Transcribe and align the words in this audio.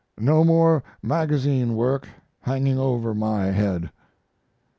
No 0.17 0.43
more 0.43 0.83
magazine 1.03 1.75
work 1.75 2.09
hanging 2.41 2.79
over 2.79 3.13
my 3.13 3.51
head. 3.51 3.91